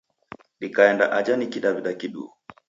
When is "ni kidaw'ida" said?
1.37-1.93